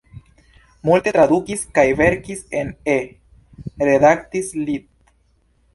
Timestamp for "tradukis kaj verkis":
1.17-2.41